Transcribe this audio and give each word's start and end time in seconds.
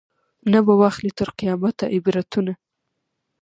نه 0.51 0.59
به 0.65 0.73
واخلي 0.81 1.11
تر 1.17 1.29
قیامته 1.39 1.85
عبرتونه 1.95 2.53